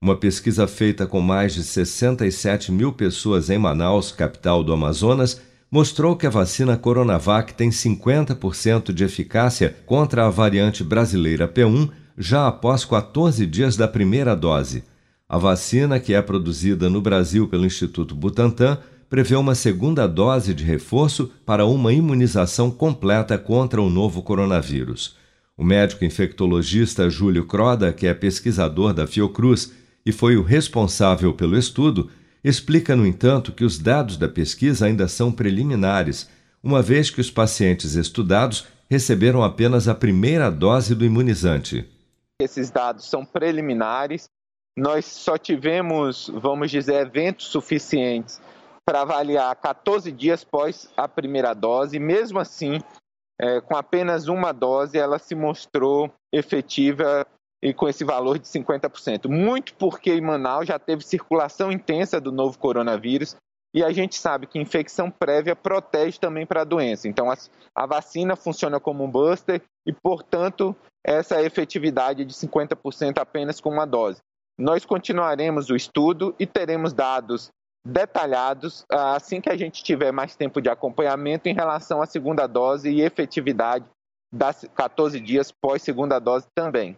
Uma 0.00 0.14
pesquisa 0.14 0.68
feita 0.68 1.08
com 1.08 1.20
mais 1.20 1.54
de 1.54 1.64
67 1.64 2.70
mil 2.70 2.92
pessoas 2.92 3.50
em 3.50 3.58
Manaus, 3.58 4.12
capital 4.12 4.62
do 4.62 4.72
Amazonas, 4.72 5.40
mostrou 5.68 6.14
que 6.14 6.24
a 6.24 6.30
vacina 6.30 6.76
Coronavac 6.76 7.52
tem 7.54 7.70
50% 7.70 8.92
de 8.92 9.02
eficácia 9.02 9.74
contra 9.84 10.24
a 10.24 10.30
variante 10.30 10.84
brasileira 10.84 11.48
P1 11.48 11.90
já 12.16 12.46
após 12.46 12.84
14 12.84 13.44
dias 13.46 13.76
da 13.76 13.86
primeira 13.86 14.34
dose. 14.34 14.84
A 15.28 15.38
vacina, 15.38 15.98
que 15.98 16.14
é 16.14 16.22
produzida 16.22 16.88
no 16.88 17.00
Brasil 17.00 17.48
pelo 17.48 17.66
Instituto 17.66 18.14
Butantan, 18.14 18.78
prevê 19.08 19.36
uma 19.36 19.54
segunda 19.54 20.06
dose 20.06 20.54
de 20.54 20.64
reforço 20.64 21.30
para 21.44 21.66
uma 21.66 21.92
imunização 21.92 22.70
completa 22.70 23.36
contra 23.36 23.80
o 23.80 23.90
novo 23.90 24.22
coronavírus. 24.22 25.16
O 25.56 25.64
médico 25.64 26.04
infectologista 26.04 27.08
Júlio 27.08 27.44
Croda, 27.46 27.92
que 27.92 28.06
é 28.06 28.14
pesquisador 28.14 28.92
da 28.92 29.06
Fiocruz 29.06 29.72
e 30.04 30.12
foi 30.12 30.36
o 30.36 30.42
responsável 30.42 31.32
pelo 31.32 31.56
estudo, 31.56 32.10
explica, 32.44 32.94
no 32.94 33.06
entanto, 33.06 33.52
que 33.52 33.64
os 33.64 33.78
dados 33.78 34.16
da 34.16 34.28
pesquisa 34.28 34.86
ainda 34.86 35.08
são 35.08 35.32
preliminares, 35.32 36.28
uma 36.62 36.82
vez 36.82 37.10
que 37.10 37.20
os 37.20 37.30
pacientes 37.30 37.94
estudados 37.94 38.66
receberam 38.88 39.42
apenas 39.42 39.88
a 39.88 39.94
primeira 39.94 40.50
dose 40.50 40.94
do 40.94 41.04
imunizante. 41.04 41.84
Esses 42.40 42.70
dados 42.70 43.08
são 43.08 43.24
preliminares. 43.24 44.28
Nós 44.76 45.06
só 45.06 45.38
tivemos, 45.38 46.28
vamos 46.28 46.70
dizer, 46.70 47.06
eventos 47.06 47.46
suficientes 47.46 48.40
para 48.84 49.02
avaliar 49.02 49.56
14 49.56 50.12
dias 50.12 50.42
após 50.42 50.92
a 50.96 51.08
primeira 51.08 51.54
dose. 51.54 51.98
Mesmo 51.98 52.38
assim, 52.38 52.78
é, 53.40 53.60
com 53.60 53.74
apenas 53.74 54.28
uma 54.28 54.52
dose, 54.52 54.98
ela 54.98 55.18
se 55.18 55.34
mostrou 55.34 56.12
efetiva 56.32 57.26
e 57.62 57.72
com 57.72 57.88
esse 57.88 58.04
valor 58.04 58.38
de 58.38 58.46
50%. 58.46 59.28
Muito 59.28 59.74
porque 59.74 60.12
em 60.12 60.20
Manaus 60.20 60.66
já 60.68 60.78
teve 60.78 61.02
circulação 61.02 61.72
intensa 61.72 62.20
do 62.20 62.30
novo 62.30 62.58
coronavírus 62.58 63.34
e 63.74 63.84
a 63.84 63.92
gente 63.92 64.16
sabe 64.16 64.46
que 64.46 64.58
infecção 64.58 65.10
prévia 65.10 65.54
protege 65.54 66.18
também 66.18 66.46
para 66.46 66.62
a 66.62 66.64
doença. 66.64 67.08
Então, 67.08 67.30
a, 67.30 67.36
a 67.74 67.86
vacina 67.86 68.36
funciona 68.36 68.80
como 68.80 69.04
um 69.04 69.10
buster 69.10 69.62
e, 69.86 69.92
portanto, 69.92 70.74
essa 71.04 71.42
efetividade 71.42 72.24
de 72.24 72.34
50% 72.34 73.18
apenas 73.18 73.60
com 73.60 73.70
uma 73.70 73.86
dose. 73.86 74.20
Nós 74.58 74.84
continuaremos 74.84 75.68
o 75.68 75.76
estudo 75.76 76.34
e 76.38 76.46
teremos 76.46 76.92
dados 76.92 77.50
detalhados 77.86 78.84
ah, 78.90 79.14
assim 79.14 79.40
que 79.40 79.48
a 79.48 79.56
gente 79.56 79.84
tiver 79.84 80.10
mais 80.10 80.34
tempo 80.34 80.60
de 80.60 80.68
acompanhamento 80.68 81.48
em 81.48 81.54
relação 81.54 82.02
à 82.02 82.06
segunda 82.06 82.46
dose 82.46 82.90
e 82.90 83.00
efetividade 83.00 83.84
das 84.32 84.66
14 84.74 85.20
dias 85.20 85.52
pós 85.52 85.82
segunda 85.82 86.18
dose 86.18 86.46
também. 86.54 86.96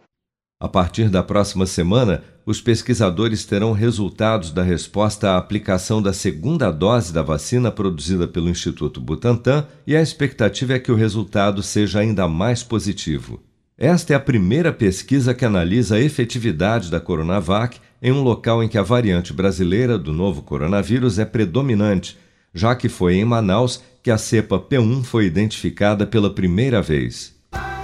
A 0.61 0.67
partir 0.67 1.07
da 1.07 1.23
próxima 1.23 1.65
semana, 1.65 2.21
os 2.45 2.59
pesquisadores 2.59 3.45
terão 3.45 3.71
resultados 3.71 4.51
da 4.51 4.61
resposta 4.61 5.29
à 5.29 5.37
aplicação 5.37 6.01
da 6.01 6.11
segunda 6.11 6.69
dose 6.69 7.13
da 7.13 7.21
vacina 7.21 7.71
produzida 7.71 8.27
pelo 8.27 8.49
Instituto 8.49 8.99
Butantan 8.99 9.65
e 9.87 9.95
a 9.95 10.01
expectativa 10.01 10.73
é 10.73 10.79
que 10.79 10.91
o 10.91 10.95
resultado 10.95 11.63
seja 11.63 12.01
ainda 12.01 12.27
mais 12.27 12.61
positivo. 12.61 13.41
Esta 13.77 14.11
é 14.11 14.15
a 14.17 14.19
primeira 14.19 14.73
pesquisa 14.73 15.33
que 15.33 15.45
analisa 15.45 15.95
a 15.95 16.01
efetividade 16.01 16.91
da 16.91 16.99
Coronavac 16.99 17.79
em 18.01 18.11
um 18.11 18.21
local 18.21 18.61
em 18.61 18.67
que 18.67 18.77
a 18.77 18.83
variante 18.83 19.31
brasileira 19.31 19.97
do 19.97 20.11
novo 20.11 20.41
coronavírus 20.41 21.19
é 21.19 21.23
predominante, 21.23 22.17
já 22.53 22.75
que 22.75 22.89
foi 22.89 23.15
em 23.15 23.23
Manaus 23.23 23.81
que 24.03 24.11
a 24.11 24.17
cepa 24.17 24.59
P1 24.59 25.05
foi 25.05 25.25
identificada 25.25 26.05
pela 26.05 26.29
primeira 26.29 26.81
vez. 26.81 27.38